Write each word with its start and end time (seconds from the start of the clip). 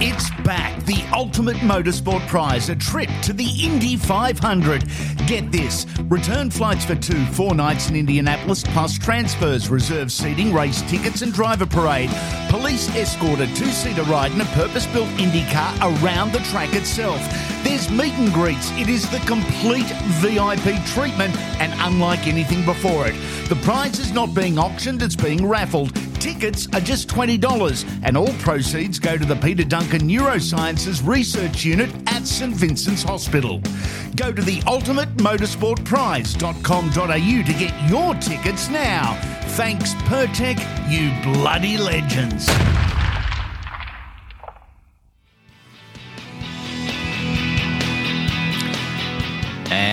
It's 0.00 0.30
back, 0.44 0.80
the 0.84 1.04
ultimate 1.12 1.56
motorsport 1.56 2.24
prize, 2.28 2.68
a 2.68 2.76
trip 2.76 3.10
to 3.22 3.32
the 3.32 3.48
Indy 3.60 3.96
500. 3.96 4.84
Get 5.26 5.50
this 5.50 5.86
return 6.04 6.52
flights 6.52 6.84
for 6.84 6.94
two, 6.94 7.26
four 7.26 7.52
nights 7.52 7.90
in 7.90 7.96
Indianapolis, 7.96 8.62
plus 8.62 8.96
transfers, 8.96 9.68
reserved 9.68 10.12
seating, 10.12 10.54
race 10.54 10.82
tickets, 10.82 11.22
and 11.22 11.32
driver 11.32 11.66
parade. 11.66 12.10
Police 12.48 12.88
escort 12.94 13.40
a 13.40 13.52
two 13.56 13.66
seater 13.72 14.04
ride 14.04 14.30
in 14.30 14.40
a 14.40 14.44
purpose 14.44 14.86
built 14.86 15.08
Indy 15.18 15.44
car 15.50 15.74
around 15.80 16.30
the 16.30 16.38
track 16.44 16.76
itself. 16.76 17.20
There's 17.64 17.90
meet 17.90 18.14
and 18.14 18.32
greets. 18.32 18.70
It 18.78 18.88
is 18.88 19.10
the 19.10 19.18
complete 19.26 19.88
VIP 20.22 20.80
treatment, 20.86 21.36
and 21.60 21.72
unlike 21.80 22.28
anything 22.28 22.64
before 22.64 23.08
it. 23.08 23.16
The 23.48 23.56
prize 23.64 23.98
is 23.98 24.12
not 24.12 24.32
being 24.32 24.60
auctioned, 24.60 25.02
it's 25.02 25.16
being 25.16 25.44
raffled. 25.44 25.92
Tickets 26.20 26.66
are 26.72 26.80
just 26.80 27.08
$20, 27.08 28.00
and 28.02 28.16
all 28.16 28.32
proceeds 28.34 28.98
go 28.98 29.16
to 29.16 29.24
the 29.24 29.36
Peter 29.36 29.62
Duncan 29.62 30.00
Neurosciences 30.02 31.06
Research 31.06 31.64
Unit 31.64 31.88
at 32.08 32.26
St 32.26 32.52
Vincent's 32.54 33.04
Hospital. 33.04 33.62
Go 34.16 34.32
to 34.32 34.42
the 34.42 34.58
ultimatemotorsportprize.com.au 34.62 37.42
to 37.42 37.52
get 37.58 37.72
your 37.88 38.14
tickets 38.14 38.68
now. 38.68 39.14
Thanks, 39.56 39.94
Pertec, 39.94 40.58
you 40.90 41.12
bloody 41.32 41.76
legends. 41.76 42.48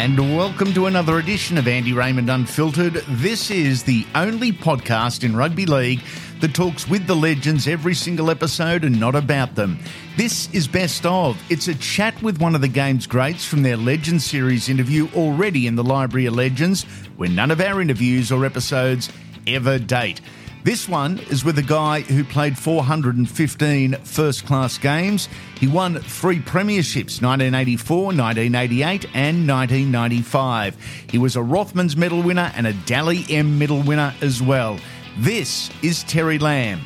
And 0.05 0.37
welcome 0.37 0.71
to 0.75 0.85
another 0.85 1.17
edition 1.17 1.57
of 1.57 1.67
Andy 1.67 1.91
Raymond 1.91 2.29
Unfiltered. 2.29 2.93
This 3.09 3.49
is 3.49 3.81
the 3.81 4.05
only 4.13 4.51
podcast 4.51 5.23
in 5.23 5.35
rugby 5.35 5.65
league 5.65 5.99
that 6.41 6.53
talks 6.53 6.87
with 6.87 7.07
the 7.07 7.15
legends 7.15 7.67
every 7.67 7.95
single 7.95 8.29
episode 8.29 8.83
and 8.83 8.99
not 8.99 9.15
about 9.15 9.55
them. 9.55 9.79
This 10.15 10.47
is 10.53 10.67
Best 10.67 11.07
of. 11.07 11.41
It's 11.49 11.69
a 11.69 11.73
chat 11.73 12.21
with 12.21 12.39
one 12.39 12.53
of 12.53 12.61
the 12.61 12.67
game's 12.67 13.07
greats 13.07 13.45
from 13.45 13.63
their 13.63 13.77
Legend 13.77 14.21
series 14.21 14.69
interview 14.69 15.07
already 15.15 15.65
in 15.65 15.75
the 15.75 15.83
Library 15.83 16.27
of 16.27 16.35
Legends, 16.35 16.83
where 17.17 17.27
none 17.27 17.49
of 17.49 17.59
our 17.59 17.81
interviews 17.81 18.31
or 18.31 18.45
episodes 18.45 19.11
ever 19.47 19.79
date. 19.79 20.21
This 20.65 20.89
one 20.89 21.19
is 21.29 21.45
with 21.45 21.59
a 21.59 21.61
guy 21.61 22.01
who 22.01 22.23
played 22.23 22.57
415 22.57 23.97
first 23.97 24.47
class 24.47 24.79
games. 24.79 25.29
He 25.59 25.67
won 25.67 25.99
three 25.99 26.39
premierships 26.39 27.21
1984, 27.21 28.05
1988, 28.05 29.05
and 29.13 29.47
1995. 29.47 30.75
He 31.07 31.19
was 31.19 31.35
a 31.35 31.41
Rothmans 31.41 31.95
medal 31.95 32.23
winner 32.23 32.51
and 32.55 32.65
a 32.65 32.73
Dally 32.73 33.25
M 33.29 33.59
medal 33.59 33.83
winner 33.83 34.11
as 34.21 34.41
well. 34.41 34.79
This 35.19 35.69
is 35.83 36.03
Terry 36.05 36.39
Lamb. 36.39 36.81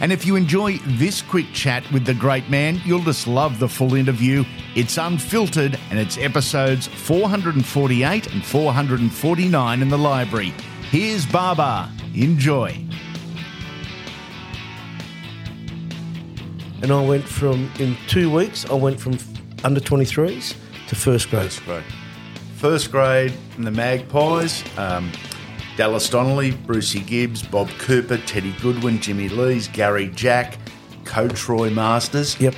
And 0.00 0.10
if 0.10 0.26
you 0.26 0.34
enjoy 0.34 0.78
this 0.78 1.22
quick 1.22 1.46
chat 1.52 1.88
with 1.92 2.04
the 2.04 2.14
great 2.14 2.50
man, 2.50 2.80
you'll 2.84 3.04
just 3.04 3.28
love 3.28 3.60
the 3.60 3.68
full 3.68 3.94
interview. 3.94 4.42
It's 4.74 4.98
unfiltered 4.98 5.78
and 5.90 6.00
it's 6.00 6.18
episodes 6.18 6.88
448 6.88 8.32
and 8.32 8.44
449 8.44 9.82
in 9.82 9.88
the 9.88 9.98
library. 9.98 10.52
Here's 10.90 11.24
Baba. 11.26 11.92
Enjoy. 12.12 12.76
And 16.82 16.92
I 16.92 17.04
went 17.04 17.24
from 17.24 17.70
in 17.78 17.96
two 18.08 18.34
weeks. 18.34 18.64
I 18.70 18.74
went 18.74 18.98
from 18.98 19.18
under 19.64 19.80
23s 19.80 20.56
to 20.88 20.96
first 20.96 21.30
grade. 21.30 21.42
First 21.44 21.64
grade. 21.64 21.84
First 22.56 22.90
grade 22.90 23.32
in 23.56 23.64
the 23.64 23.70
Magpies. 23.70 24.64
Um, 24.78 25.12
Dallas 25.76 26.08
Donnelly, 26.10 26.50
Brucey 26.50 27.00
Gibbs, 27.00 27.42
Bob 27.42 27.68
Cooper, 27.78 28.18
Teddy 28.18 28.52
Goodwin, 28.60 29.00
Jimmy 29.00 29.28
Leis, 29.28 29.68
Gary 29.68 30.08
Jack, 30.08 30.58
Coach 31.04 31.48
Roy 31.48 31.70
Masters. 31.70 32.38
Yep. 32.40 32.54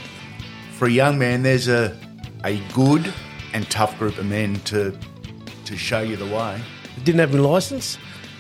For 0.73 0.87
a 0.87 0.91
young 0.91 1.19
man, 1.19 1.43
there's 1.43 1.69
a 1.69 1.97
a 2.45 2.61
good 2.73 3.13
and 3.53 3.69
tough 3.71 3.97
group 3.99 4.19
of 4.19 4.27
men 4.27 4.57
to 4.61 4.97
to 5.65 5.77
show 5.77 6.01
you 6.01 6.17
the 6.17 6.27
way. 6.27 6.61
Didn't 7.05 7.21
have 7.21 7.33
my 7.33 7.41
license, 7.41 7.99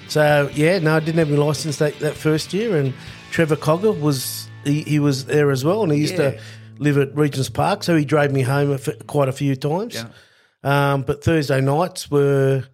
so 0.08 0.50
yeah, 0.52 0.78
no, 0.78 0.96
I 0.96 1.00
didn't 1.00 1.18
have 1.18 1.30
my 1.30 1.36
license 1.36 1.78
that, 1.78 1.98
that 2.00 2.14
first 2.14 2.52
year. 2.52 2.76
And 2.76 2.92
Trevor 3.30 3.56
Cogger 3.56 3.98
was 3.98 4.41
he, 4.64 4.82
he 4.82 4.98
was 4.98 5.24
there 5.26 5.50
as 5.50 5.64
well, 5.64 5.82
and 5.82 5.92
he 5.92 5.98
used 5.98 6.14
Yeah. 6.14 6.32
to 6.32 6.40
live 6.78 6.98
at 6.98 7.14
Regent's 7.16 7.50
Park, 7.50 7.82
so 7.82 7.96
he 7.96 8.04
drove 8.04 8.32
me 8.32 8.42
home 8.42 8.70
a 8.70 8.74
f- 8.74 9.06
quite 9.06 9.28
a 9.28 9.32
few 9.32 9.54
times. 9.56 10.04
Um, 10.64 11.02
but 11.02 11.22
Thursday 11.24 11.60
nights 11.60 12.10
were 12.10 12.64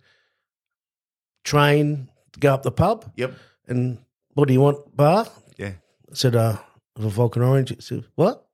train 1.44 2.08
to 2.32 2.40
go 2.40 2.54
up 2.54 2.62
the 2.62 2.70
pub, 2.70 3.10
Yep. 3.16 3.34
and 3.66 3.98
what 4.34 4.48
do 4.48 4.54
you 4.54 4.60
want, 4.60 4.94
bar? 4.96 5.26
Yeah. 5.56 5.72
I 6.10 6.14
said, 6.14 6.36
uh, 6.36 6.56
I 6.96 7.02
was 7.02 7.06
a 7.06 7.10
Vulcan 7.16 7.42
Orange. 7.42 7.70
He 7.70 7.80
said, 7.80 8.04
what? 8.14 8.44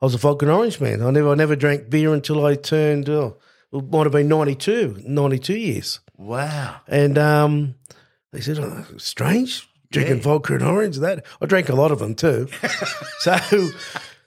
I 0.00 0.06
was 0.06 0.14
a 0.14 0.18
Vulcan 0.18 0.48
Orange 0.48 0.80
man. 0.80 1.02
I 1.02 1.10
never, 1.10 1.30
I 1.30 1.34
never 1.34 1.56
drank 1.56 1.88
beer 1.90 2.12
until 2.12 2.44
I 2.44 2.54
turned, 2.56 3.08
oh, 3.08 3.38
it 3.72 3.90
might 3.90 4.04
have 4.04 4.12
been 4.12 4.28
92, 4.28 5.02
92 5.06 5.56
years. 5.56 6.00
Wow. 6.16 6.80
And 6.88 7.18
um, 7.18 7.74
they 8.32 8.40
said, 8.40 8.58
oh, 8.58 8.84
strange, 8.98 9.68
drinking 9.94 10.20
vodka 10.20 10.54
and 10.54 10.62
orange. 10.62 10.98
That 10.98 11.24
I 11.40 11.46
drank 11.46 11.68
a 11.68 11.74
lot 11.74 11.90
of 11.90 11.98
them 11.98 12.14
too. 12.14 12.48
so, 13.20 13.68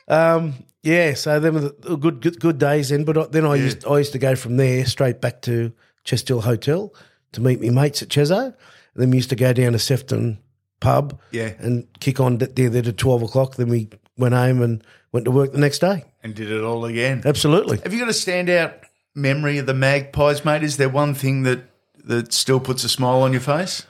um, 0.07 0.53
yeah, 0.83 1.13
so 1.13 1.39
them 1.39 1.55
were 1.55 1.59
the 1.79 1.97
good, 1.97 2.21
good, 2.21 2.39
good 2.39 2.57
days 2.57 2.89
then. 2.89 3.03
But 3.03 3.31
then 3.31 3.45
I 3.45 3.55
used, 3.55 3.85
I 3.85 3.97
used 3.99 4.13
to 4.13 4.19
go 4.19 4.35
from 4.35 4.57
there 4.57 4.85
straight 4.85 5.21
back 5.21 5.41
to 5.43 5.71
Chestill 6.03 6.41
Hotel 6.41 6.93
to 7.33 7.41
meet 7.41 7.61
my 7.61 7.69
mates 7.69 8.01
at 8.01 8.09
Cheso. 8.09 8.45
And 8.45 8.55
then 8.95 9.09
we 9.11 9.17
used 9.17 9.29
to 9.29 9.35
go 9.35 9.53
down 9.53 9.73
to 9.73 9.79
Sefton 9.79 10.39
pub 10.79 11.19
Yeah. 11.31 11.53
and 11.59 11.87
kick 11.99 12.19
on 12.19 12.37
there, 12.37 12.69
there 12.69 12.81
to 12.81 12.93
12 12.93 13.23
o'clock. 13.23 13.55
Then 13.55 13.69
we 13.69 13.89
went 14.17 14.33
home 14.33 14.61
and 14.61 14.83
went 15.11 15.25
to 15.25 15.31
work 15.31 15.51
the 15.51 15.59
next 15.59 15.79
day. 15.79 16.03
And 16.23 16.33
did 16.33 16.51
it 16.51 16.63
all 16.63 16.85
again. 16.85 17.21
Absolutely. 17.25 17.79
Have 17.83 17.93
you 17.93 17.99
got 17.99 18.09
a 18.09 18.11
standout 18.11 18.73
memory 19.15 19.57
of 19.57 19.65
the 19.65 19.73
Magpies, 19.73 20.45
mate? 20.45 20.63
Is 20.63 20.77
there 20.77 20.89
one 20.89 21.13
thing 21.13 21.43
that 21.43 21.63
that 22.05 22.31
still 22.31 22.59
puts 22.61 22.85
a 22.85 22.89
smile 22.89 23.21
on 23.21 23.33
your 23.33 23.41
face? 23.41 23.85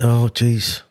Oh, 0.00 0.28
geez. 0.28 0.82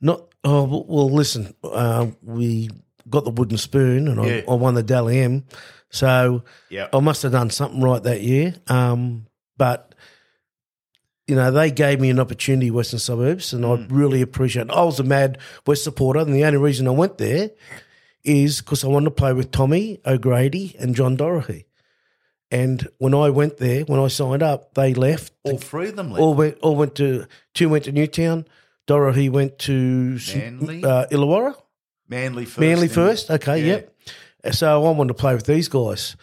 Not. 0.00 0.22
Oh 0.42 0.64
well. 0.64 0.84
well, 0.88 1.10
Listen, 1.10 1.54
uh, 1.62 2.06
we 2.22 2.70
got 3.08 3.24
the 3.24 3.30
wooden 3.30 3.58
spoon, 3.58 4.08
and 4.08 4.24
Yeah. 4.24 4.42
I, 4.48 4.52
I 4.52 4.54
won 4.54 4.74
the 4.74 4.82
Dally 4.82 5.20
M. 5.20 5.44
So 5.90 6.44
Yeah. 6.70 6.88
I 6.92 7.00
must 7.00 7.22
have 7.22 7.32
done 7.32 7.50
something 7.50 7.80
right 7.82 8.02
that 8.02 8.22
year. 8.22 8.54
Um, 8.68 9.26
but 9.58 9.94
you 11.26 11.36
know, 11.36 11.50
they 11.52 11.70
gave 11.70 12.00
me 12.00 12.10
an 12.10 12.18
opportunity, 12.18 12.70
Western 12.72 12.98
Suburbs, 12.98 13.52
and 13.52 13.64
Mm. 13.64 13.90
I 13.90 13.94
really 13.94 14.22
appreciate. 14.22 14.66
it. 14.66 14.72
I 14.72 14.82
was 14.82 14.98
a 14.98 15.04
mad 15.04 15.38
West 15.66 15.84
supporter, 15.84 16.20
and 16.20 16.34
the 16.34 16.44
only 16.44 16.58
reason 16.58 16.88
I 16.88 16.92
went 16.92 17.18
there 17.18 17.50
is 18.24 18.60
because 18.60 18.82
I 18.84 18.88
wanted 18.88 19.04
to 19.06 19.10
play 19.12 19.32
with 19.32 19.50
Tommy 19.50 20.00
O'Grady 20.06 20.74
and 20.78 20.94
John 20.94 21.16
Dorahy. 21.16 21.66
And 22.50 22.86
when 22.98 23.14
I 23.14 23.30
went 23.30 23.58
there, 23.58 23.84
when 23.84 24.00
I 24.00 24.08
signed 24.08 24.42
up, 24.42 24.74
they 24.74 24.92
left. 24.94 25.32
All 25.44 25.56
three 25.58 25.88
of 25.90 25.96
them 25.96 26.10
left. 26.10 26.20
All 26.20 26.34
went. 26.34 26.58
All 26.62 26.74
went 26.76 26.94
to. 26.96 27.26
Two 27.54 27.68
went 27.68 27.84
to 27.84 27.92
Newtown. 27.92 28.44
Dorahy 28.88 29.28
went 29.30 29.58
to 29.60 30.18
Manly? 30.34 30.82
uh, 30.84 31.06
Illawarra. 31.12 31.54
Manly 32.08 32.44
first. 32.44 32.58
Manly 32.58 32.88
first. 32.88 33.30
Okay. 33.30 33.60
Yeah. 33.64 33.82
Yep. 34.44 34.54
So 34.54 34.84
I 34.84 34.90
wanted 34.90 35.08
to 35.08 35.14
play 35.14 35.34
with 35.34 35.46
these 35.46 35.68
guys, 35.68 36.16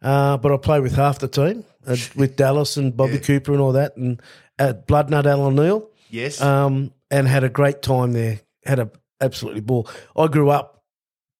uh, 0.00 0.36
but 0.38 0.52
I 0.52 0.56
played 0.56 0.80
with 0.82 0.94
half 0.94 1.18
the 1.18 1.28
team, 1.28 1.64
uh, 1.86 1.96
with 2.16 2.36
Dallas 2.36 2.76
and 2.78 2.96
Bobby 2.96 3.14
Yeah. 3.14 3.18
Cooper 3.20 3.52
and 3.52 3.60
all 3.60 3.72
that, 3.72 3.96
and 3.96 4.22
at 4.58 4.86
Bloodnut 4.86 5.26
Alan 5.26 5.56
Neal, 5.56 5.90
Yes. 6.08 6.40
um, 6.40 6.92
and 7.10 7.26
had 7.28 7.44
a 7.44 7.48
great 7.50 7.82
time 7.82 8.12
there. 8.12 8.40
Had 8.64 8.78
a 8.78 8.90
absolutely 9.20 9.60
ball. 9.60 9.86
I 10.16 10.28
grew 10.28 10.48
up. 10.50 10.82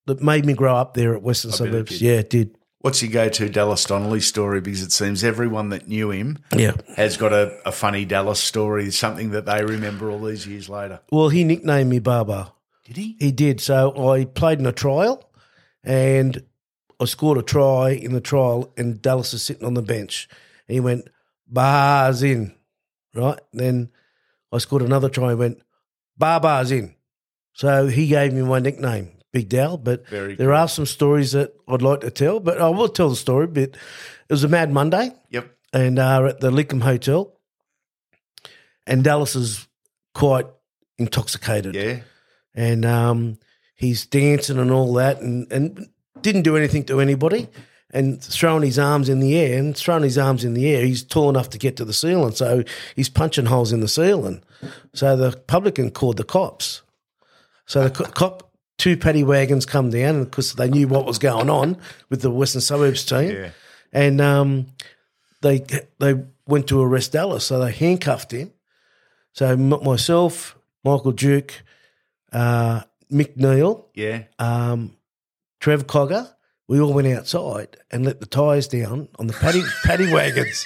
That 0.07 0.21
made 0.21 0.45
me 0.45 0.53
grow 0.53 0.75
up 0.75 0.93
there 0.93 1.15
at 1.15 1.23
Western 1.23 1.49
it 1.49 1.55
Suburbs. 1.55 1.99
Yeah, 1.99 2.17
it 2.19 2.29
did. 2.29 2.55
What's 2.85 3.01
your 3.01 3.11
go-to 3.11 3.49
Dallas 3.49 3.83
Donnelly 3.85 4.19
story? 4.19 4.61
Because 4.61 4.83
it 4.83 4.91
seems 4.91 5.23
everyone 5.23 5.69
that 5.69 5.87
knew 5.87 6.11
him 6.11 6.37
Yeah. 6.55 6.73
has 6.95 7.17
got 7.17 7.33
a, 7.33 7.57
a 7.67 7.71
funny 7.71 8.05
Dallas 8.05 8.39
story, 8.39 8.91
something 8.91 9.31
that 9.31 9.47
they 9.47 9.65
remember 9.65 10.11
all 10.11 10.19
these 10.21 10.45
years 10.45 10.69
later. 10.69 10.99
Well, 11.11 11.29
he 11.29 11.43
nicknamed 11.43 11.89
me 11.89 11.97
Baba. 11.97 12.53
Did 12.83 12.97
he? 12.97 13.15
He 13.19 13.31
did. 13.31 13.59
So 13.59 14.11
I 14.11 14.25
played 14.25 14.59
in 14.59 14.67
a 14.67 14.71
trial 14.71 15.27
and 15.83 16.43
I 16.99 17.05
scored 17.05 17.39
a 17.39 17.41
try 17.41 17.89
in 17.89 18.13
the 18.13 18.21
trial 18.21 18.71
and 18.77 19.01
Dallas 19.01 19.33
is 19.33 19.41
sitting 19.41 19.65
on 19.65 19.73
the 19.73 19.81
bench. 19.81 20.29
And 20.67 20.75
he 20.75 20.79
went, 20.79 21.07
bars 21.47 22.21
in. 22.21 22.53
Right. 23.15 23.39
Then 23.51 23.89
I 24.51 24.59
scored 24.59 24.83
another 24.83 25.09
try 25.09 25.31
and 25.31 25.39
went, 25.39 25.61
bar 26.19 26.39
bars 26.39 26.71
in. 26.71 26.93
So 27.53 27.87
he 27.87 28.05
gave 28.05 28.31
me 28.31 28.43
my 28.43 28.59
nickname, 28.59 29.09
Big 29.35 29.49
Dal. 29.49 29.77
But 29.77 30.07
Very 30.07 30.35
there 30.35 30.47
cool. 30.47 30.55
are 30.55 30.67
some 30.69 30.85
stories 30.85 31.33
that 31.33 31.53
I'd 31.67 31.81
like 31.81 31.99
to 32.01 32.09
tell, 32.09 32.39
but 32.39 32.59
I 32.61 32.69
will 32.69 32.87
tell 32.89 33.09
the 33.09 33.15
story. 33.17 33.47
But 33.47 33.63
it 33.63 33.75
was 34.29 34.43
a 34.45 34.47
mad 34.47 34.71
Monday 34.71 35.11
Yep. 35.29 35.45
and 35.73 35.99
uh, 35.99 36.25
at 36.29 36.39
the 36.39 36.49
Lickham 36.51 36.81
Hotel. 36.81 37.31
And 38.87 39.03
Dallas 39.03 39.35
is 39.35 39.67
quite 40.13 40.45
intoxicated 40.97 41.75
Yeah. 41.75 41.99
and 42.53 42.85
um, 42.85 43.37
he's 43.75 44.05
dancing 44.05 44.57
and 44.59 44.71
all 44.71 44.93
that. 44.93 45.19
And, 45.19 45.51
and 45.51 45.89
didn't 46.21 46.43
do 46.43 46.55
anything 46.57 46.85
to 46.85 47.01
anybody, 47.01 47.47
and 47.91 48.23
throwing 48.23 48.63
his 48.63 48.79
arms 48.79 49.09
in 49.09 49.19
the 49.19 49.35
air 49.37 49.59
and 49.59 49.75
throwing 49.77 50.01
his 50.03 50.17
arms 50.17 50.43
in 50.43 50.53
the 50.55 50.67
air. 50.73 50.83
He's 50.85 51.03
tall 51.03 51.29
enough 51.29 51.49
to 51.51 51.57
get 51.59 51.75
to 51.77 51.85
the 51.85 51.93
ceiling, 51.93 52.31
so 52.33 52.63
he's 52.95 53.09
punching 53.09 53.45
holes 53.47 53.71
in 53.73 53.81
the 53.81 53.87
ceiling. 53.87 54.41
So 54.93 55.15
the 55.17 55.37
publican 55.47 55.91
called 55.91 56.17
the 56.17 56.23
cops. 56.23 56.81
So 57.67 57.83
the 57.83 57.89
co- 57.91 58.05
cop, 58.11 58.51
two 58.77 58.97
paddy 58.97 59.23
wagons 59.23 59.65
come 59.65 59.89
down 59.89 60.23
because 60.25 60.53
they 60.53 60.69
knew 60.69 60.87
what 60.87 61.05
was 61.05 61.17
going 61.19 61.49
on 61.49 61.77
with 62.09 62.21
the 62.21 62.31
Western 62.31 62.61
Suburbs 62.61 63.05
team, 63.05 63.31
Yeah. 63.31 63.49
and 63.93 64.19
um, 64.21 64.67
they 65.41 65.65
they 65.99 66.15
went 66.47 66.67
to 66.67 66.81
arrest 66.81 67.11
Dallas. 67.13 67.45
So 67.45 67.59
they 67.59 67.71
handcuffed 67.71 68.31
him. 68.31 68.51
So 69.33 69.47
m- 69.47 69.69
myself, 69.83 70.57
Michael 70.83 71.11
Duke, 71.11 71.53
uh, 72.31 72.81
Mick 73.11 73.35
Neal, 73.37 73.87
Yeah. 73.93 74.23
um, 74.39 74.95
Trev 75.59 75.87
Cogger, 75.87 76.31
we 76.67 76.79
all 76.79 76.93
went 76.93 77.07
outside 77.07 77.77
and 77.91 78.05
let 78.05 78.19
the 78.19 78.25
tyres 78.25 78.67
down 78.67 79.07
on 79.19 79.27
the 79.27 79.33
paddy 79.33 79.61
paddy 79.83 80.11
wagons. 80.11 80.65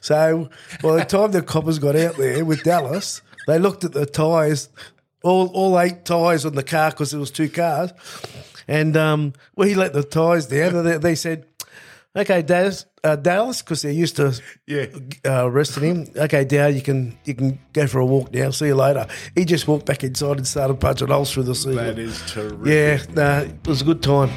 So 0.00 0.48
by 0.82 0.96
the 0.98 1.04
time 1.04 1.32
the 1.32 1.42
coppers 1.42 1.78
got 1.78 1.96
out 1.96 2.16
there 2.16 2.44
with 2.44 2.62
Dallas, 2.62 3.22
they 3.46 3.58
looked 3.58 3.84
at 3.84 3.92
the 3.92 4.06
tyres, 4.06 4.68
all 5.26 5.48
all 5.48 5.78
eight 5.80 6.04
tyres 6.04 6.44
on 6.46 6.54
the 6.54 6.62
car 6.62 6.90
because 6.90 7.10
there 7.10 7.20
was 7.20 7.30
two 7.30 7.48
cars, 7.48 7.92
and 8.68 8.96
um, 8.96 9.32
we 9.56 9.74
let 9.74 9.92
the 9.92 10.02
tyres 10.02 10.46
down. 10.46 10.76
And 10.76 10.86
they, 10.86 10.98
they 10.98 11.14
said, 11.14 11.46
"Okay, 12.14 12.42
Dallas, 12.42 12.86
uh, 13.04 13.16
Dallas, 13.16 13.62
because 13.62 13.82
they're 13.82 13.92
used 13.92 14.16
to 14.16 14.40
Yeah. 14.66 14.86
uh, 15.24 15.46
arresting 15.46 15.82
him. 15.84 16.06
Okay, 16.16 16.44
Dow, 16.44 16.66
you 16.68 16.82
can 16.82 17.18
you 17.24 17.34
can 17.34 17.58
go 17.72 17.86
for 17.86 17.98
a 18.00 18.06
walk 18.06 18.32
now. 18.32 18.50
See 18.50 18.66
you 18.66 18.74
later." 18.76 19.06
He 19.34 19.44
just 19.44 19.66
walked 19.68 19.86
back 19.86 20.02
inside 20.04 20.36
and 20.38 20.46
started 20.46 20.80
punching 20.80 21.08
holes 21.08 21.32
through 21.32 21.44
the 21.44 21.54
ceiling. 21.54 21.76
That 21.84 21.98
is 21.98 22.20
terrific. 22.30 22.66
Yeah, 22.66 23.14
nah, 23.14 23.40
it 23.40 23.66
was 23.66 23.82
a 23.82 23.84
good 23.84 24.02
time. 24.02 24.30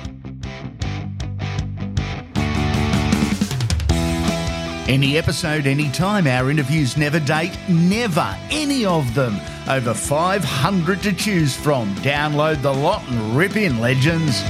Any 4.90 5.20
episode, 5.20 5.68
anytime. 5.68 6.26
Our 6.26 6.50
interviews 6.50 6.98
never 6.98 7.20
date, 7.20 7.56
never. 7.70 8.36
Any 8.50 8.86
of 8.86 9.14
them. 9.14 9.40
Over 9.70 9.94
500 9.94 11.04
to 11.04 11.14
choose 11.14 11.56
from. 11.56 11.94
Download 11.98 12.60
the 12.64 12.74
lot 12.74 13.08
and 13.08 13.38
rip 13.38 13.56
in, 13.56 13.80
legends. 13.80 14.42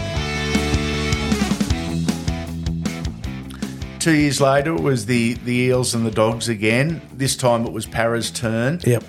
Two 3.99 4.15
years 4.15 4.39
later, 4.39 4.73
it 4.75 4.81
was 4.81 5.07
the, 5.07 5.33
the 5.43 5.55
Eels 5.55 5.93
and 5.93 6.05
the 6.05 6.11
Dogs 6.11 6.47
again. 6.47 7.01
This 7.11 7.35
time 7.35 7.65
it 7.65 7.73
was 7.73 7.85
Para's 7.85 8.31
turn. 8.31 8.79
Yep. 8.85 9.03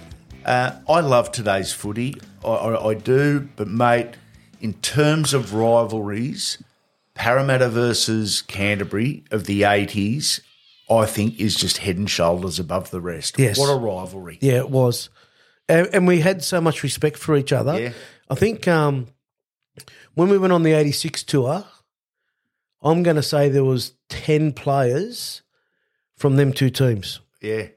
Uh, 0.44 0.80
I 0.88 0.98
love 0.98 1.30
today's 1.30 1.72
footy. 1.72 2.16
I, 2.44 2.48
I, 2.48 2.88
I 2.88 2.94
do, 2.94 3.48
but 3.54 3.68
mate, 3.68 4.16
in 4.60 4.74
terms 4.74 5.32
of 5.32 5.54
rivalries, 5.54 6.60
Parramatta 7.14 7.68
versus 7.68 8.42
Canterbury 8.42 9.22
of 9.30 9.44
the 9.44 9.62
80s, 9.62 10.40
I 10.90 11.06
think 11.06 11.38
is 11.38 11.54
just 11.54 11.78
head 11.78 11.96
and 11.96 12.10
shoulders 12.10 12.58
above 12.58 12.90
the 12.90 13.00
rest. 13.00 13.38
Yes. 13.38 13.58
What 13.58 13.70
a 13.70 13.76
rivalry. 13.76 14.38
Yeah, 14.40 14.58
it 14.58 14.70
was, 14.70 15.08
and, 15.68 15.88
and 15.92 16.06
we 16.06 16.20
had 16.20 16.42
so 16.42 16.60
much 16.60 16.82
respect 16.82 17.16
for 17.16 17.36
each 17.36 17.52
other. 17.52 17.80
Yeah. 17.80 17.92
I 18.28 18.34
think 18.34 18.66
um, 18.66 19.06
when 20.14 20.28
we 20.28 20.38
went 20.38 20.52
on 20.52 20.64
the 20.64 20.72
'86 20.72 21.22
tour, 21.22 21.64
I'm 22.82 23.02
going 23.02 23.16
to 23.16 23.22
say 23.22 23.48
there 23.48 23.64
was 23.64 23.92
ten 24.08 24.52
players 24.52 25.42
from 26.16 26.36
them 26.36 26.52
two 26.52 26.70
teams. 26.70 27.20
Yeah. 27.40 27.68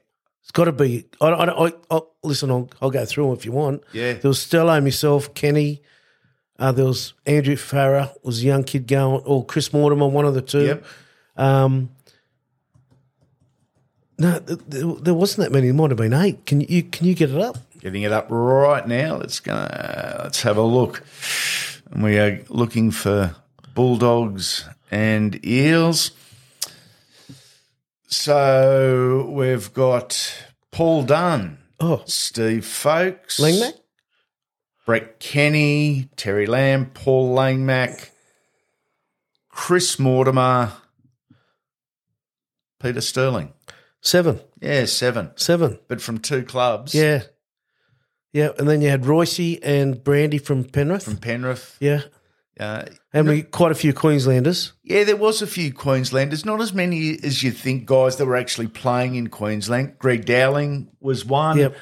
It's 0.42 0.50
got 0.52 0.64
to 0.64 0.72
be. 0.72 1.06
I, 1.20 1.28
I, 1.28 1.66
I, 1.66 1.72
I 1.90 2.00
listen. 2.22 2.50
I'll, 2.50 2.68
I'll 2.82 2.90
go 2.90 3.04
through 3.04 3.28
them 3.28 3.36
if 3.36 3.46
you 3.46 3.52
want. 3.52 3.82
Yeah. 3.92 4.14
There 4.14 4.28
was 4.28 4.40
Sterlo, 4.40 4.82
myself, 4.82 5.32
Kenny. 5.34 5.82
Uh, 6.58 6.70
there 6.72 6.84
was 6.84 7.14
Andrew 7.26 7.56
Farrar, 7.56 8.12
was 8.22 8.42
a 8.42 8.46
young 8.46 8.62
kid 8.62 8.86
going, 8.86 9.22
or 9.24 9.44
Chris 9.44 9.72
Mortimer, 9.72 10.06
one 10.06 10.24
of 10.24 10.34
the 10.34 10.42
two. 10.42 10.66
Yep. 10.66 10.84
Um, 11.36 11.90
no, 14.18 14.38
th- 14.38 14.58
th- 14.70 14.98
there 15.00 15.14
wasn't 15.14 15.44
that 15.46 15.52
many. 15.52 15.66
There 15.66 15.74
might 15.74 15.90
have 15.90 15.98
been 15.98 16.12
eight. 16.12 16.46
Can 16.46 16.60
you 16.60 16.82
can 16.82 17.06
you 17.06 17.14
get 17.14 17.30
it 17.30 17.40
up? 17.40 17.58
Getting 17.80 18.02
it 18.02 18.12
up 18.12 18.26
right 18.30 18.86
now. 18.86 19.16
Let's 19.16 19.40
go. 19.40 19.52
Let's 19.54 20.42
have 20.42 20.56
a 20.56 20.62
look. 20.62 21.02
And 21.90 22.02
we 22.02 22.18
are 22.18 22.40
looking 22.48 22.90
for 22.90 23.36
Bulldogs 23.74 24.66
and 24.90 25.44
Eels. 25.46 26.12
So 28.06 29.28
we've 29.32 29.72
got 29.72 30.46
Paul 30.70 31.02
Dunn, 31.02 31.58
Oh, 31.80 32.02
Steve 32.06 32.64
Folkes, 32.64 33.40
Langmack? 33.40 33.74
Brett 34.86 35.18
Kenny, 35.18 36.08
Terry 36.16 36.46
Lamb, 36.46 36.90
Paul 36.94 37.34
Langmack, 37.34 38.10
Chris 39.48 39.98
Mortimer, 39.98 40.72
Peter 42.80 43.00
Sterling. 43.00 43.52
Seven, 44.04 44.38
Yeah, 44.60 44.84
seven, 44.84 45.30
seven. 45.36 45.78
but 45.88 46.00
from 46.00 46.18
two 46.18 46.42
clubs. 46.44 46.94
Yeah, 46.94 47.22
yeah. 48.32 48.50
And 48.58 48.68
then 48.68 48.82
you 48.82 48.90
had 48.90 49.06
Royce 49.06 49.58
and 49.62 50.02
Brandy 50.04 50.38
from 50.38 50.64
Penrith. 50.64 51.04
from 51.04 51.16
Penrith. 51.16 51.76
yeah, 51.80 52.02
Uh, 52.60 52.84
and 53.14 53.26
we 53.26 53.42
quite 53.42 53.72
a 53.72 53.74
few 53.74 53.92
Queenslanders. 53.94 54.72
Yeah, 54.82 55.04
there 55.04 55.16
was 55.16 55.40
a 55.42 55.46
few 55.46 55.72
Queenslanders, 55.72 56.44
not 56.44 56.60
as 56.60 56.74
many 56.74 57.18
as 57.24 57.42
you 57.42 57.50
think, 57.50 57.86
guys 57.86 58.16
that 58.16 58.26
were 58.26 58.36
actually 58.36 58.68
playing 58.68 59.14
in 59.14 59.28
Queensland. 59.28 59.94
Greg 59.98 60.26
Dowling 60.26 60.90
was 61.00 61.24
one. 61.24 61.56
Yep. 61.58 61.76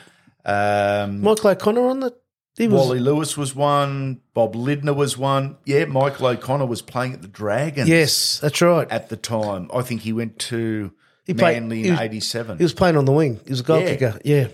Um, 0.44 1.20
Michael 1.22 1.50
O'Connor 1.50 1.88
on 1.88 2.00
the. 2.00 2.14
He 2.56 2.68
was. 2.68 2.80
Wally 2.86 3.00
Lewis 3.00 3.36
was 3.36 3.54
one. 3.54 4.20
Bob 4.34 4.54
Lindner 4.54 4.92
was 4.94 5.16
one. 5.18 5.56
Yeah, 5.64 5.86
Michael 5.86 6.26
O'Connor 6.28 6.66
was 6.66 6.82
playing 6.82 7.14
at 7.14 7.22
the 7.22 7.28
Dragons. 7.28 7.88
Yes, 7.88 8.38
that's 8.40 8.60
right. 8.60 8.88
At 8.90 9.08
the 9.08 9.16
time, 9.16 9.70
I 9.74 9.82
think 9.82 10.02
he 10.02 10.12
went 10.12 10.38
to 10.50 10.92
He 11.24 11.34
played- 11.34 11.60
Manly 11.60 11.84
in 11.86 11.92
was- 11.92 12.00
'87. 12.00 12.58
He 12.58 12.64
was 12.64 12.72
playing 12.72 12.96
on 12.96 13.04
the 13.04 13.12
wing. 13.12 13.40
He 13.44 13.50
was 13.50 13.60
a 13.60 13.64
goal 13.64 13.80
Yeah. 13.80 13.88
kicker. 13.88 14.18
Yeah. 14.24 14.48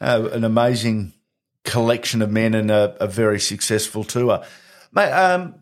uh, 0.00 0.28
an 0.32 0.44
amazing 0.44 1.14
collection 1.64 2.20
of 2.20 2.30
men 2.30 2.52
and 2.54 2.70
a, 2.70 2.94
a 3.00 3.06
very 3.06 3.40
successful 3.40 4.04
tour. 4.04 4.44
Mate, 4.92 5.10
um, 5.10 5.54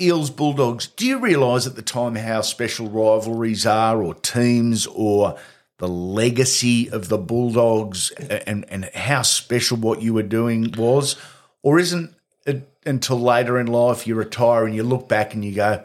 Eels 0.00 0.30
Bulldogs. 0.30 0.88
Do 0.88 1.06
you 1.06 1.18
realise 1.18 1.66
at 1.66 1.76
the 1.76 1.82
time 1.82 2.14
how 2.16 2.40
special 2.40 2.88
rivalries 2.88 3.64
are, 3.66 4.02
or 4.02 4.14
teams, 4.14 4.86
or 4.86 5.36
the 5.78 5.88
legacy 5.88 6.90
of 6.90 7.08
the 7.08 7.18
Bulldogs, 7.18 8.10
and 8.46 8.64
and 8.68 8.86
how 8.94 9.22
special 9.22 9.76
what 9.76 10.02
you 10.02 10.14
were 10.14 10.22
doing 10.24 10.72
was, 10.76 11.14
or 11.62 11.78
isn't 11.78 12.14
it 12.46 12.68
until 12.84 13.20
later 13.20 13.58
in 13.58 13.66
life 13.68 14.06
you 14.06 14.14
retire 14.16 14.64
and 14.66 14.74
you 14.74 14.82
look 14.82 15.08
back 15.08 15.32
and 15.34 15.44
you 15.44 15.52
go, 15.54 15.84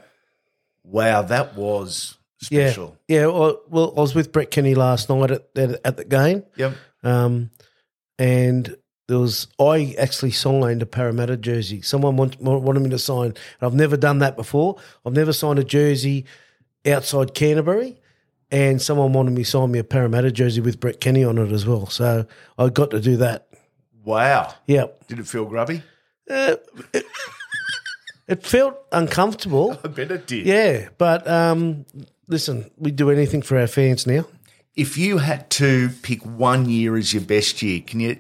"Wow, 0.83 1.21
that 1.23 1.55
was. 1.55 2.15
Special." 2.43 2.97
Yeah. 3.07 3.27
Well, 3.27 3.61
well, 3.69 3.93
I 3.97 4.01
was 4.01 4.15
with 4.15 4.31
Brett 4.31 4.51
Kenny 4.51 4.75
last 4.75 5.09
night 5.09 5.31
at, 5.31 5.47
at, 5.55 5.79
at 5.85 5.97
the 5.97 6.05
game. 6.05 6.43
Yep. 6.57 6.73
Um, 7.03 7.49
and 8.19 8.75
there 9.07 9.19
was 9.19 9.47
I 9.59 9.95
actually 9.99 10.31
signed 10.31 10.81
a 10.81 10.85
Parramatta 10.85 11.37
jersey. 11.37 11.81
Someone 11.81 12.15
want, 12.15 12.39
wanted 12.39 12.79
me 12.81 12.89
to 12.91 12.99
sign, 12.99 13.27
and 13.27 13.35
I've 13.61 13.73
never 13.73 13.97
done 13.97 14.19
that 14.19 14.35
before. 14.35 14.77
I've 15.05 15.13
never 15.13 15.33
signed 15.33 15.59
a 15.59 15.63
jersey 15.63 16.25
outside 16.85 17.33
Canterbury, 17.33 17.99
and 18.51 18.81
someone 18.81 19.11
wanted 19.13 19.31
me 19.31 19.43
to 19.43 19.49
sign 19.49 19.71
me 19.71 19.79
a 19.79 19.83
Parramatta 19.83 20.31
jersey 20.31 20.61
with 20.61 20.79
Brett 20.79 21.01
Kenny 21.01 21.23
on 21.23 21.37
it 21.37 21.51
as 21.51 21.65
well. 21.65 21.87
So 21.87 22.25
I 22.57 22.69
got 22.69 22.91
to 22.91 23.01
do 23.01 23.17
that. 23.17 23.47
Wow. 24.05 24.53
Yeah, 24.67 24.85
Did 25.07 25.19
it 25.19 25.27
feel 25.27 25.45
grubby? 25.45 25.81
uh, 26.29 26.55
it, 26.93 27.05
it 28.27 28.43
felt 28.43 28.77
uncomfortable. 28.91 29.77
I 29.83 29.87
bet 29.87 30.11
it 30.11 30.27
did. 30.27 30.45
Yeah, 30.45 30.89
but 30.97 31.27
um, 31.27 31.85
listen, 32.27 32.69
we 32.77 32.91
do 32.91 33.09
anything 33.09 33.41
for 33.41 33.57
our 33.57 33.67
fans 33.67 34.07
now. 34.07 34.25
If 34.75 34.97
you 34.97 35.19
had 35.19 35.49
to 35.51 35.89
pick 36.01 36.25
one 36.25 36.67
year 36.67 36.95
as 36.95 37.13
your 37.13 37.23
best 37.23 37.61
year, 37.61 37.81
can 37.81 37.99
you 37.99 38.19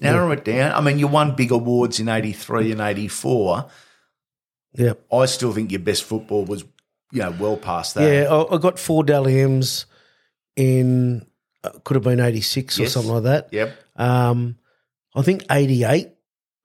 narrow 0.00 0.30
it 0.30 0.44
down? 0.44 0.72
I 0.72 0.80
mean, 0.80 0.98
you 0.98 1.06
won 1.06 1.36
big 1.36 1.50
awards 1.50 2.00
in 2.00 2.08
83 2.08 2.72
and 2.72 2.80
84. 2.80 3.68
Yeah. 4.74 4.94
I 5.12 5.26
still 5.26 5.52
think 5.52 5.70
your 5.70 5.80
best 5.80 6.04
football 6.04 6.44
was, 6.46 6.64
you 7.12 7.20
know, 7.20 7.34
well 7.38 7.58
past 7.58 7.94
that. 7.96 8.10
Yeah, 8.10 8.34
I, 8.34 8.54
I 8.54 8.58
got 8.58 8.78
four 8.78 9.04
Dally 9.04 9.40
M's 9.40 9.84
in 10.56 11.26
uh, 11.64 11.70
could 11.84 11.94
have 11.94 12.04
been 12.04 12.20
eighty 12.20 12.40
six 12.40 12.78
or 12.80 12.86
something 12.86 13.12
like 13.12 13.22
that. 13.24 13.48
Yep. 13.52 13.76
Um, 13.96 14.56
I 15.14 15.22
think 15.22 15.44
eighty 15.50 15.84
eight 15.84 16.08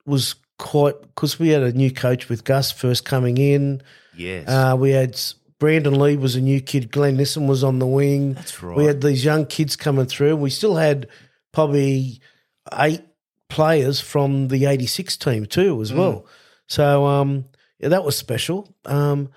was 0.06 0.36
quite 0.58 1.00
because 1.02 1.38
we 1.38 1.50
had 1.50 1.62
a 1.62 1.72
new 1.72 1.92
coach 1.92 2.30
with 2.30 2.44
Gus 2.44 2.72
first 2.72 3.06
coming 3.06 3.38
in. 3.38 3.82
Yes. 4.16 4.48
Uh, 4.50 4.76
we 4.78 4.92
had 4.92 5.20
Brandon 5.60 6.00
Lee 6.00 6.18
was 6.18 6.36
a 6.36 6.42
new 6.42 6.62
kid. 6.62 6.92
Glenn 6.92 7.18
Nissen 7.18 7.48
was 7.48 7.64
on 7.64 7.80
the 7.80 7.88
wing. 7.88 8.34
That's 8.34 8.62
right. 8.62 8.78
We 8.78 8.86
had 8.86 9.02
these 9.02 9.26
young 9.26 9.46
kids 9.46 9.76
coming 9.76 10.06
through. 10.06 10.36
We 10.36 10.50
still 10.50 10.76
had 10.76 11.08
probably 11.52 12.20
eight 12.80 13.02
players 13.50 14.00
from 14.00 14.50
the 14.50 14.66
eighty 14.66 14.86
six 14.86 15.18
team 15.18 15.46
too 15.46 15.78
Mm. 15.78 15.82
as 15.82 15.94
well. 15.94 16.26
So 16.68 17.06
um, 17.06 17.46
yeah, 17.80 17.90
that 17.90 18.04
was 18.04 18.18
special. 18.18 18.68
Um, 18.86 19.30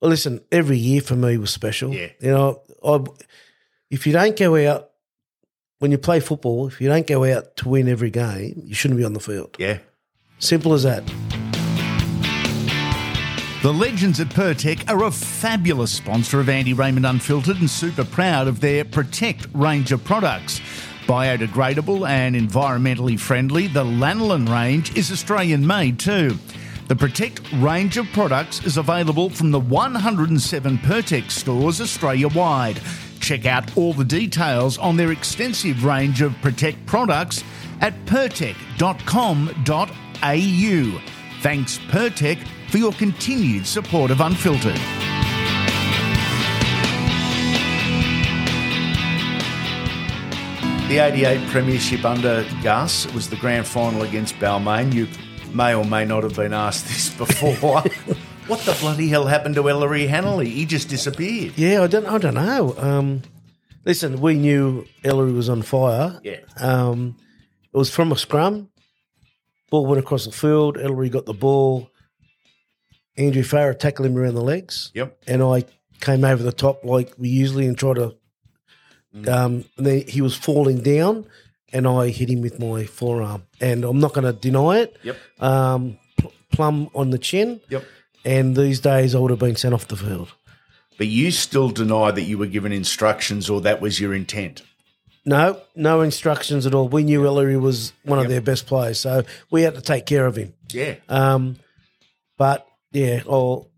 well, 0.00 0.10
listen, 0.10 0.40
every 0.52 0.76
year 0.78 1.00
for 1.00 1.16
me 1.16 1.38
was 1.38 1.50
special. 1.50 1.94
Yeah. 1.94 2.08
You 2.20 2.30
know, 2.32 2.62
I, 2.84 2.98
if 3.90 4.06
you 4.06 4.12
don't 4.12 4.36
go 4.36 4.56
out 4.70 4.90
when 5.78 5.90
you 5.90 5.98
play 5.98 6.20
football, 6.20 6.66
if 6.66 6.80
you 6.80 6.88
don't 6.88 7.06
go 7.06 7.24
out 7.24 7.56
to 7.58 7.68
win 7.68 7.88
every 7.88 8.10
game, 8.10 8.62
you 8.64 8.74
shouldn't 8.74 8.98
be 8.98 9.04
on 9.04 9.12
the 9.14 9.20
field. 9.20 9.56
yeah. 9.58 9.78
Simple 10.38 10.74
as 10.74 10.82
that. 10.82 11.02
The 13.66 13.74
legends 13.74 14.20
at 14.20 14.28
Pertec 14.28 14.88
are 14.88 15.02
a 15.06 15.10
fabulous 15.10 15.90
sponsor 15.90 16.38
of 16.38 16.48
Andy 16.48 16.72
Raymond 16.72 17.04
Unfiltered 17.04 17.58
and 17.58 17.68
super 17.68 18.04
proud 18.04 18.46
of 18.46 18.60
their 18.60 18.84
Protect 18.84 19.48
range 19.54 19.90
of 19.90 20.04
products. 20.04 20.60
Biodegradable 21.08 22.08
and 22.08 22.36
environmentally 22.36 23.18
friendly, 23.18 23.66
the 23.66 23.82
Lanolin 23.82 24.48
range 24.48 24.96
is 24.96 25.10
Australian 25.10 25.66
made 25.66 25.98
too. 25.98 26.38
The 26.86 26.94
Protect 26.94 27.40
range 27.54 27.96
of 27.96 28.06
products 28.12 28.64
is 28.64 28.76
available 28.76 29.30
from 29.30 29.50
the 29.50 29.58
107 29.58 30.78
Pertec 30.78 31.28
stores 31.32 31.80
Australia 31.80 32.28
wide. 32.28 32.80
Check 33.18 33.46
out 33.46 33.76
all 33.76 33.92
the 33.92 34.04
details 34.04 34.78
on 34.78 34.96
their 34.96 35.10
extensive 35.10 35.84
range 35.84 36.22
of 36.22 36.40
Protect 36.40 36.86
products 36.86 37.42
at 37.80 37.94
pertec.com.au. 38.06 38.56
Thanks, 41.42 41.78
Pertec, 41.78 42.38
for 42.76 42.80
your 42.80 42.92
continued 42.92 43.66
support 43.66 44.10
of 44.10 44.20
Unfiltered. 44.20 44.74
The 50.90 50.98
88 50.98 51.48
Premiership 51.48 52.04
under 52.04 52.46
Gus 52.62 53.10
was 53.14 53.30
the 53.30 53.36
grand 53.36 53.66
final 53.66 54.02
against 54.02 54.34
Balmain. 54.34 54.92
You 54.92 55.08
may 55.54 55.74
or 55.74 55.86
may 55.86 56.04
not 56.04 56.22
have 56.22 56.36
been 56.36 56.52
asked 56.52 56.86
this 56.86 57.08
before. 57.16 57.80
what 58.46 58.60
the 58.66 58.76
bloody 58.78 59.08
hell 59.08 59.24
happened 59.24 59.54
to 59.54 59.70
Ellery 59.70 60.06
Hanley? 60.06 60.50
He 60.50 60.66
just 60.66 60.90
disappeared. 60.90 61.54
Yeah, 61.56 61.82
I 61.82 61.86
don't. 61.86 62.04
I 62.04 62.18
don't 62.18 62.34
know. 62.34 62.74
Um, 62.76 63.22
listen, 63.86 64.20
we 64.20 64.34
knew 64.34 64.86
Ellery 65.02 65.32
was 65.32 65.48
on 65.48 65.62
fire. 65.62 66.20
Yeah. 66.22 66.40
Um, 66.58 67.16
it 67.72 67.76
was 67.78 67.88
from 67.88 68.12
a 68.12 68.18
scrum. 68.18 68.68
Ball 69.70 69.86
went 69.86 69.98
across 69.98 70.26
the 70.26 70.32
field. 70.32 70.76
Ellery 70.76 71.08
got 71.08 71.24
the 71.24 71.32
ball. 71.32 71.90
Andrew 73.16 73.42
Farrar 73.42 73.74
tackled 73.74 74.06
him 74.06 74.16
around 74.16 74.34
the 74.34 74.42
legs. 74.42 74.90
Yep. 74.94 75.18
And 75.26 75.42
I 75.42 75.64
came 76.00 76.24
over 76.24 76.42
the 76.42 76.52
top 76.52 76.84
like 76.84 77.12
we 77.18 77.28
usually 77.28 77.66
and 77.66 77.78
tried 77.78 77.96
to. 77.96 78.16
Um, 79.28 79.64
and 79.78 79.86
then 79.86 80.04
he 80.06 80.20
was 80.20 80.36
falling 80.36 80.82
down, 80.82 81.26
and 81.72 81.86
I 81.86 82.08
hit 82.08 82.28
him 82.28 82.42
with 82.42 82.58
my 82.58 82.84
forearm. 82.84 83.44
And 83.60 83.84
I'm 83.84 83.98
not 83.98 84.12
going 84.12 84.26
to 84.26 84.32
deny 84.38 84.80
it. 84.80 84.96
Yep. 85.02 85.16
Um, 85.40 85.98
pl- 86.18 86.32
plumb 86.52 86.90
on 86.94 87.10
the 87.10 87.18
chin. 87.18 87.60
Yep. 87.70 87.84
And 88.26 88.54
these 88.54 88.80
days 88.80 89.14
I 89.14 89.18
would 89.18 89.30
have 89.30 89.40
been 89.40 89.56
sent 89.56 89.72
off 89.72 89.88
the 89.88 89.96
field. 89.96 90.34
But 90.98 91.06
you 91.06 91.30
still 91.30 91.70
deny 91.70 92.10
that 92.10 92.22
you 92.22 92.36
were 92.36 92.46
given 92.46 92.72
instructions 92.72 93.48
or 93.48 93.60
that 93.62 93.80
was 93.80 94.00
your 94.00 94.14
intent. 94.14 94.62
No, 95.24 95.60
no 95.74 96.02
instructions 96.02 96.66
at 96.66 96.74
all. 96.74 96.88
We 96.88 97.02
knew 97.02 97.26
Ellery 97.26 97.56
was 97.56 97.92
one 98.04 98.18
of 98.20 98.28
their 98.28 98.40
best 98.40 98.66
players, 98.66 99.00
so 99.00 99.24
we 99.50 99.62
had 99.62 99.74
to 99.74 99.80
take 99.80 100.06
care 100.06 100.24
of 100.24 100.36
him. 100.36 100.54
Yeah. 100.70 100.94
Um, 101.08 101.56
but 102.38 102.66
yeah, 102.92 103.22
oh, 103.28 103.68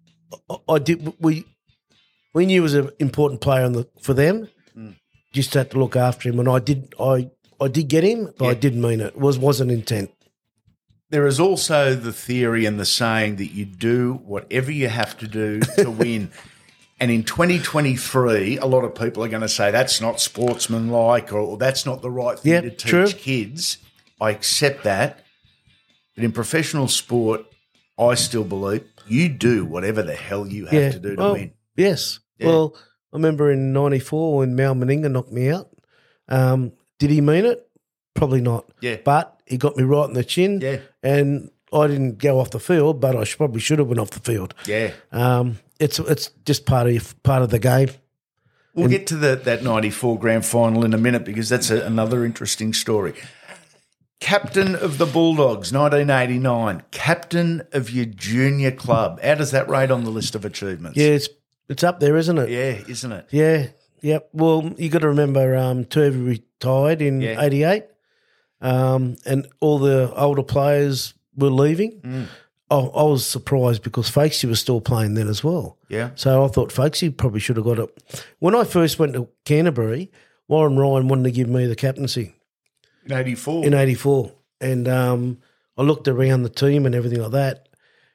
I, 0.69 0.79
did. 0.79 1.15
We 1.21 1.45
we 2.35 2.47
knew 2.47 2.55
he 2.55 2.61
was 2.61 2.75
an 2.75 2.91
important 2.99 3.41
player 3.41 3.65
on 3.65 3.73
the, 3.73 3.89
for 4.01 4.15
them. 4.15 4.49
Mm. 4.77 4.97
Just 5.33 5.55
had 5.55 5.71
to 5.73 5.79
look 5.79 5.97
after 5.97 6.29
him, 6.29 6.39
and 6.39 6.49
I 6.49 6.59
did. 6.59 6.95
I 7.01 7.31
I 7.61 7.69
did 7.69 7.89
get 7.89 8.05
him, 8.05 8.33
but 8.39 8.47
I 8.47 8.55
didn't 8.55 8.81
mean 8.81 9.01
it. 9.01 9.15
It 9.15 9.19
was 9.19 9.39
wasn't 9.39 9.71
intent. 9.71 10.11
There 11.11 11.27
is 11.27 11.41
also 11.41 11.95
the 11.95 12.13
theory 12.13 12.67
and 12.67 12.79
the 12.79 12.85
saying 12.85 13.37
that 13.37 13.47
you 13.53 13.65
do 13.65 14.21
whatever 14.25 14.71
you 14.71 14.89
have 14.89 15.17
to 15.19 15.27
do 15.27 15.61
to 15.79 15.91
win. 16.03 16.31
And 17.01 17.11
in 17.11 17.23
2023, 17.23 18.59
a 18.59 18.67
lot 18.67 18.85
of 18.85 18.95
people 18.95 19.25
are 19.25 19.29
going 19.29 19.41
to 19.43 19.49
say 19.49 19.71
that's 19.71 20.01
not 20.01 20.21
sportsmanlike 20.21 21.33
or, 21.33 21.39
or 21.39 21.57
that's 21.57 21.87
not 21.87 22.03
the 22.03 22.11
right 22.11 22.39
thing 22.39 22.53
Yeah, 22.53 22.61
to 22.63 22.71
teach 22.71 22.91
true. 22.91 23.07
kids. 23.07 23.79
I 24.21 24.31
accept 24.31 24.85
that. 24.85 25.25
But 26.15 26.25
in 26.25 26.33
professional 26.33 26.89
sport, 26.89 27.43
I 27.99 28.15
still 28.15 28.45
believe 28.45 28.85
you 29.11 29.29
do 29.29 29.65
whatever 29.65 30.03
the 30.03 30.15
hell 30.15 30.47
you 30.47 30.67
have 30.67 30.83
yeah. 30.83 30.91
to 30.91 30.99
do 30.99 31.17
to 31.17 31.23
well, 31.23 31.33
win. 31.33 31.53
Yes. 31.77 32.21
Yeah. 32.39 32.49
Well, 32.49 32.77
I 33.13 33.17
remember 33.17 33.51
in 33.51 33.73
'94 33.73 34.39
when 34.39 34.55
Mal 34.55 34.75
Meninga 34.75 35.11
knocked 35.11 35.33
me 35.33 35.51
out. 35.51 35.71
Um, 36.29 36.73
did 36.99 37.11
he 37.11 37.21
mean 37.21 37.45
it? 37.45 37.69
Probably 38.15 38.41
not. 38.41 38.71
Yeah. 38.81 38.97
But 39.05 39.41
he 39.47 39.57
got 39.57 39.77
me 39.77 39.85
right 39.85 40.09
in 40.09 40.15
the 40.15 40.25
chin. 40.25 40.61
Yeah. 40.61 40.79
And 41.03 41.51
I 41.73 41.87
didn't 41.87 42.19
go 42.19 42.41
off 42.41 42.51
the 42.51 42.61
field, 42.61 43.01
but 43.01 43.17
I 43.17 43.25
should, 43.25 43.39
probably 43.39 43.61
should 43.61 43.79
have 43.79 43.89
went 43.89 44.01
off 44.01 44.11
the 44.11 44.21
field. 44.21 44.55
Yeah. 44.67 44.93
Um, 45.13 45.59
it's 45.79 45.99
it's 45.99 46.31
just 46.45 46.67
part 46.67 46.89
of 46.89 47.23
part 47.23 47.43
of 47.43 47.51
the 47.51 47.59
game. 47.59 47.91
We'll 48.75 48.89
get 48.89 49.09
to 49.09 49.17
the, 49.17 49.35
that 49.35 49.65
94 49.65 50.21
grand 50.21 50.47
final 50.47 50.85
in 50.85 50.95
a 50.95 50.99
minute 50.99 51.25
because 51.25 51.49
that's 51.49 51.69
a, 51.71 51.85
another 51.85 52.25
interesting 52.25 52.73
story. 52.73 53.15
Captain 54.21 54.75
of 54.75 54.99
the 54.99 55.07
Bulldogs, 55.07 55.73
1989. 55.73 56.83
Captain 56.91 57.63
of 57.73 57.91
your 57.91 58.05
junior 58.05 58.73
club. 58.73 59.21
How 59.23 59.35
does 59.37 59.53
that 59.53 59.69
rate 59.69 59.91
on 59.91 60.05
the 60.05 60.11
list 60.11 60.35
of 60.35 60.45
achievements? 60.45 60.97
Yeah, 60.99 61.09
it's 61.11 61.29
it's 61.69 61.85
up 61.85 62.01
there, 62.01 62.17
isn't 62.17 62.37
it? 62.39 62.49
Yeah, 62.51 62.83
isn't 62.89 63.13
it? 63.13 63.27
Yeah. 63.31 63.67
Yep. 64.01 64.31
Well, 64.33 64.73
you 64.77 64.89
got 64.89 65.01
to 65.01 65.09
remember, 65.09 65.57
um, 65.57 65.85
Turvey 65.85 66.19
retired 66.21 67.01
in 67.03 67.21
Yeah. 67.21 67.41
'88, 67.41 67.85
um, 68.61 69.17
and 69.25 69.47
all 69.61 69.79
the 69.79 70.13
older 70.17 70.43
players 70.43 71.15
were 71.37 71.51
leaving. 71.51 72.01
Mm. 72.01 72.27
I, 72.71 72.77
I 72.77 73.03
was 73.05 73.25
surprised 73.25 73.83
because 73.83 74.11
Folkesy 74.11 74.49
was 74.49 74.61
still 74.61 74.81
playing 74.81 75.15
then 75.15 75.29
as 75.29 75.43
well. 75.45 75.79
Yeah. 75.89 76.11
So 76.17 76.45
I 76.45 76.49
thought 76.49 76.71
Folkesy 76.71 77.17
probably 77.17 77.41
should 77.41 77.57
have 77.57 77.65
got 77.65 77.79
it. 77.79 78.25
When 78.41 78.55
I 78.55 78.65
first 78.65 78.99
went 78.99 79.15
to 79.15 79.29
Canterbury, 79.45 80.11
Warren 80.49 80.77
Ryan 80.77 81.09
wanted 81.09 81.25
to 81.25 81.31
give 81.31 81.49
me 81.49 81.67
the 81.67 81.77
captaincy 81.77 82.35
In 83.09 83.15
84. 83.17 83.65
in 83.67 83.75
'84, 83.75 84.33
and 84.61 84.87
um, 84.89 85.39
I 85.77 85.83
looked 85.83 86.09
around 86.09 86.43
the 86.43 86.49
team 86.51 86.85
and 86.87 86.95
everything 86.95 87.21
like 87.23 87.33
that, 87.33 87.69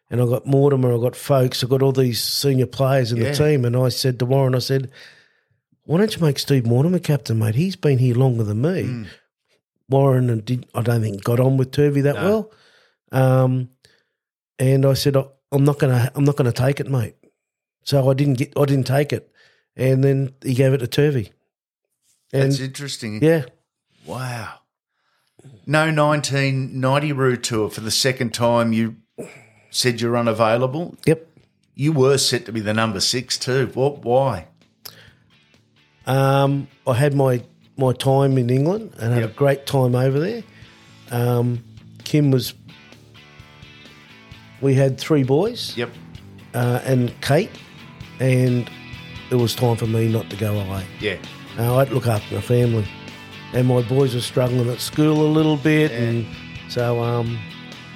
and 0.10 0.22
I 0.22 0.26
got 0.26 0.46
Mortimer, 0.46 0.94
I 0.94 1.00
got 1.00 1.16
Folkes, 1.16 1.64
I 1.64 1.68
got 1.68 1.82
all 1.82 1.92
these 1.92 2.22
senior 2.22 2.68
players 2.68 3.12
in 3.12 3.18
Yeah. 3.18 3.32
the 3.32 3.36
team, 3.38 3.66
and 3.66 3.76
I 3.76 3.90
said 3.90 4.20
to 4.20 4.26
Warren, 4.26 4.54
I 4.56 4.60
said, 4.60 4.92
"Why 5.86 5.98
don't 5.98 6.16
you 6.16 6.22
make 6.22 6.38
Steve 6.40 6.66
Mortimer 6.68 7.00
captain, 7.00 7.40
mate? 7.40 7.56
He's 7.56 7.76
been 7.76 7.98
here 7.98 8.16
longer 8.16 8.44
than 8.44 8.62
me." 8.62 8.84
Hmm. 8.84 9.04
Warren 9.90 10.30
and 10.30 10.46
did 10.46 10.66
I 10.76 10.82
don't 10.82 11.02
think 11.02 11.24
got 11.24 11.40
on 11.40 11.58
with 11.58 11.72
Turvey 11.72 12.02
that 12.02 12.16
No. 12.16 12.24
well, 12.24 12.52
um, 13.44 13.70
and 14.60 14.86
I 14.86 14.94
said, 14.94 15.18
"I- 15.18 15.26
"I'm 15.52 15.64
not 15.64 15.80
gonna, 15.80 16.12
I'm 16.16 16.24
not 16.24 16.36
gonna 16.36 16.52
take 16.52 16.80
it, 16.80 16.88
mate." 16.90 17.16
So 17.84 18.10
I 18.10 18.14
didn't 18.14 18.36
get, 18.36 18.54
I 18.58 18.66
didn't 18.66 18.88
take 18.88 19.12
it, 19.12 19.30
and 19.76 20.04
then 20.04 20.34
he 20.44 20.54
gave 20.54 20.74
it 20.74 20.78
to 20.80 20.88
Turvey, 20.88 21.32
and 22.32 22.52
That's 22.52 22.60
interesting. 22.62 23.22
yeah, 23.24 23.46
Wow. 24.06 24.60
No 25.66 25.86
1990 25.92 27.12
Roo 27.14 27.38
tour 27.38 27.70
for 27.70 27.82
the 27.82 27.92
second 27.92 28.34
time 28.34 28.74
you 28.74 28.96
said 29.70 30.02
you're 30.02 30.18
unavailable. 30.18 30.96
yep. 31.06 31.28
You 31.76 31.92
were 31.92 32.18
set 32.20 32.46
to 32.46 32.52
be 32.52 32.60
the 32.60 32.74
number 32.74 33.00
six 33.00 33.38
too. 33.38 33.72
What? 33.74 34.04
Why? 34.04 34.46
Um, 36.06 36.68
I 36.86 36.94
had 36.94 37.16
my 37.16 37.44
my 37.78 37.94
time 37.94 38.38
in 38.38 38.50
England 38.52 38.94
and 39.00 39.12
had 39.14 39.22
Yep. 39.24 39.32
a 39.32 39.34
great 39.34 39.66
time 39.66 39.96
over 39.96 40.20
there. 40.20 40.44
Um, 41.10 41.64
Kim 42.04 42.30
was. 42.30 42.54
We 44.62 44.76
had 44.76 44.98
three 45.00 45.24
boys 45.24 45.76
Yep. 45.76 45.90
uh, 46.54 46.80
and 46.86 47.12
Kate, 47.22 47.50
and 48.20 48.70
it 49.32 49.36
was 49.36 49.56
time 49.56 49.76
for 49.76 49.88
me 49.88 50.08
not 50.08 50.30
to 50.30 50.36
go 50.36 50.60
away. 50.60 50.86
Yeah. 51.00 51.16
Uh, 51.58 51.76
I 51.76 51.80
had 51.80 51.88
to 51.90 51.96
look 51.96 52.08
after 52.08 52.36
my 52.36 52.42
family, 52.42 52.86
and 53.54 53.68
my 53.68 53.82
boys 53.84 54.16
were 54.16 54.22
struggling 54.22 54.70
at 54.70 54.80
school 54.80 55.22
a 55.26 55.30
little 55.32 55.58
bit, 55.58 55.92
and 55.92 56.26
so 56.70 57.02
um, 57.04 57.38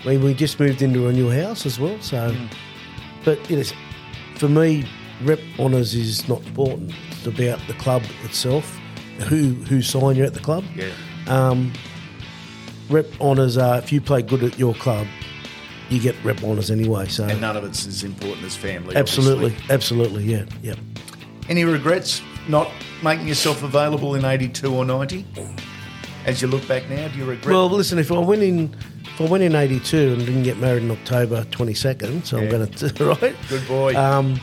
we 0.06 0.18
we 0.18 0.34
just 0.34 0.60
moved 0.60 0.82
into 0.82 1.08
a 1.08 1.14
new 1.14 1.30
house 1.30 1.66
as 1.66 1.80
well. 1.80 2.00
So, 2.02 2.36
but 3.26 3.50
you 3.50 3.58
know, 3.58 3.64
for 4.36 4.48
me, 4.50 4.86
rep 5.24 5.40
honours 5.60 5.94
is 5.96 6.28
not 6.30 6.46
important. 6.46 6.94
It's 7.12 7.26
about 7.28 7.60
the 7.68 7.74
club 7.74 8.04
itself, 8.24 8.78
who 9.28 9.54
who 9.54 9.82
sign 9.82 10.16
you 10.16 10.24
at 10.26 10.34
the 10.34 10.40
club. 10.40 10.64
Yeah. 10.76 10.92
Um, 11.28 11.74
rep 12.90 13.08
honours 13.20 13.58
are 13.58 13.80
if 13.80 13.92
you 13.92 14.00
play 14.00 14.22
good 14.22 14.44
at 14.44 14.58
your 14.60 14.74
club, 14.76 15.08
you 15.90 16.00
get 16.00 16.16
rep 16.24 16.42
honours 16.44 16.72
anyway. 16.72 17.08
So, 17.08 17.26
And 17.26 17.42
none 17.42 17.58
of 17.58 17.64
it's 17.64 17.86
as 17.88 18.04
important 18.04 18.46
as 18.46 18.56
family. 18.56 18.96
absolutely, 18.96 19.52
obviously. 19.52 19.74
absolutely, 19.74 20.24
yeah, 20.26 20.46
yeah. 20.62 20.76
Any 21.50 21.64
regrets 21.66 22.22
not 22.50 22.70
making 23.04 23.28
yourself 23.28 23.64
available 23.64 24.16
in 24.16 24.26
82 24.26 24.74
or 24.74 24.86
90? 24.86 25.26
As 26.26 26.42
you 26.42 26.48
look 26.48 26.68
back 26.68 26.90
now, 26.90 27.08
do 27.08 27.18
you 27.18 27.26
regret? 27.26 27.54
Well, 27.54 27.70
listen, 27.70 28.00
if 28.00 28.12
I 28.12 28.20
went 28.20 28.44
in, 28.44 28.76
if 29.04 29.22
I 29.22 29.24
went 29.26 29.44
in 29.44 29.56
'82 29.56 29.98
and 30.14 30.26
didn't 30.26 30.44
get 30.44 30.58
married 30.58 30.84
in 30.84 30.92
October 30.92 31.44
22nd, 31.46 32.26
so 32.26 32.38
I'm 32.38 32.50
going 32.50 32.68
to 32.72 33.06
right. 33.06 33.36
Good 33.48 33.66
boy. 33.68 33.96
Um, 33.96 34.38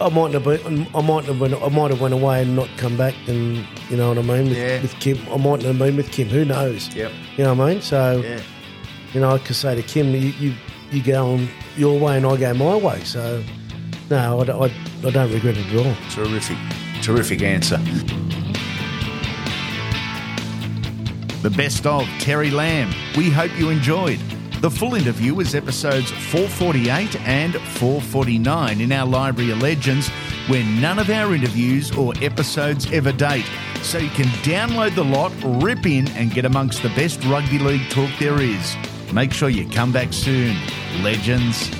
I 0.00 0.08
might 0.08 0.32
have 0.32 0.44
been, 0.44 0.86
I 0.94 1.02
might 1.02 1.24
have 1.24 1.38
been, 1.38 1.54
I 1.54 1.68
might 1.68 1.90
have 1.90 2.00
went 2.00 2.14
away 2.14 2.42
and 2.42 2.54
not 2.54 2.68
come 2.78 2.96
back, 2.96 3.14
and 3.26 3.66
you 3.90 3.96
know 3.96 4.08
what 4.10 4.18
I 4.18 4.22
mean 4.22 4.48
with, 4.48 4.56
Yeah. 4.56 4.80
with 4.80 4.94
Kim. 5.00 5.18
I 5.30 5.36
might 5.36 5.60
have 5.62 5.76
been 5.78 5.96
with 5.96 6.10
Kim. 6.12 6.28
Who 6.28 6.44
knows? 6.44 6.88
yep. 6.94 7.10
You 7.36 7.44
know 7.44 7.54
what 7.54 7.68
I 7.68 7.72
mean? 7.74 7.82
So 7.82 8.22
Yeah. 8.24 8.40
you 9.12 9.20
know, 9.20 9.30
I 9.32 9.38
could 9.38 9.56
say 9.56 9.74
to 9.74 9.82
Kim, 9.82 10.12
you 10.12 10.32
you, 10.38 10.54
you 10.92 11.02
go 11.02 11.32
on 11.32 11.48
your 11.76 11.98
way 11.98 12.16
and 12.16 12.24
I 12.24 12.36
go 12.36 12.54
my 12.54 12.76
way. 12.76 13.00
So 13.04 13.42
no, 14.10 14.40
I, 14.40 14.44
don't- 14.44 14.62
I, 14.62 15.06
I 15.06 15.10
don't 15.10 15.32
regret 15.32 15.56
it 15.56 15.66
at 15.66 15.86
all. 15.86 15.94
Terrific. 16.10 16.56
Terrific 17.02 17.42
answer. 17.42 17.78
The 21.42 21.50
best 21.50 21.86
of 21.86 22.06
Terry 22.18 22.50
Lamb. 22.50 22.92
We 23.16 23.30
hope 23.30 23.56
you 23.58 23.70
enjoyed. 23.70 24.18
The 24.60 24.70
full 24.70 24.94
interview 24.96 25.38
is 25.38 25.54
episodes 25.54 26.10
448 26.10 27.14
and 27.20 27.54
449 27.54 28.80
in 28.80 28.90
our 28.90 29.06
Library 29.06 29.52
of 29.52 29.62
Legends, 29.62 30.08
where 30.48 30.64
none 30.64 30.98
of 30.98 31.10
our 31.10 31.32
interviews 31.32 31.92
or 31.96 32.12
episodes 32.20 32.90
ever 32.92 33.12
date. 33.12 33.46
So 33.82 33.98
you 33.98 34.10
can 34.10 34.26
download 34.42 34.96
the 34.96 35.04
lot, 35.04 35.32
rip 35.62 35.86
in, 35.86 36.08
and 36.10 36.32
get 36.34 36.44
amongst 36.44 36.82
the 36.82 36.88
best 36.90 37.22
rugby 37.26 37.60
league 37.60 37.88
talk 37.88 38.10
there 38.18 38.40
is. 38.40 38.76
Make 39.12 39.32
sure 39.32 39.48
you 39.48 39.68
come 39.68 39.92
back 39.92 40.12
soon, 40.12 40.56
legends. 41.04 41.70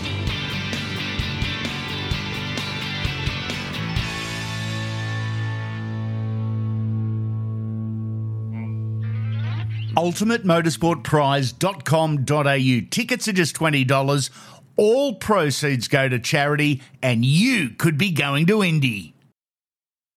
ultimatemotorsportprize.com.au. 9.98 12.90
Tickets 12.90 13.28
are 13.28 13.32
just 13.32 13.56
$20. 13.56 14.30
All 14.76 15.14
proceeds 15.16 15.88
go 15.88 16.08
to 16.08 16.20
charity, 16.20 16.80
and 17.02 17.24
you 17.24 17.70
could 17.70 17.98
be 17.98 18.12
going 18.12 18.46
to 18.46 18.62
Indy. 18.62 19.16